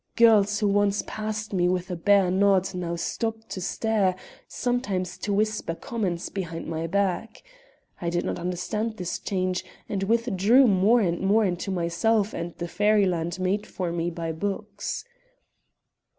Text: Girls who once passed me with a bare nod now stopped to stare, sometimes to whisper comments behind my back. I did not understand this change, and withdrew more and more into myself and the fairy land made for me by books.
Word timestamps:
Girls 0.15 0.57
who 0.59 0.67
once 0.67 1.03
passed 1.05 1.53
me 1.53 1.69
with 1.69 1.91
a 1.91 1.95
bare 1.95 2.31
nod 2.31 2.73
now 2.73 2.95
stopped 2.95 3.49
to 3.51 3.61
stare, 3.61 4.15
sometimes 4.47 5.15
to 5.19 5.31
whisper 5.31 5.75
comments 5.75 6.27
behind 6.29 6.65
my 6.65 6.87
back. 6.87 7.43
I 8.01 8.09
did 8.09 8.25
not 8.25 8.39
understand 8.39 8.97
this 8.97 9.19
change, 9.19 9.63
and 9.87 10.01
withdrew 10.01 10.65
more 10.67 11.01
and 11.01 11.21
more 11.21 11.45
into 11.45 11.69
myself 11.69 12.33
and 12.33 12.55
the 12.55 12.67
fairy 12.67 13.05
land 13.05 13.39
made 13.39 13.67
for 13.67 13.91
me 13.91 14.09
by 14.09 14.31
books. 14.31 15.05